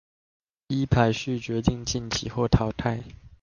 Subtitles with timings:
[0.69, 3.03] 依排序決定晉級或淘汰